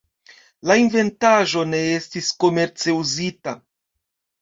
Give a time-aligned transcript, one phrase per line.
[0.71, 3.59] La inventaĵo ne estis komerce uzita.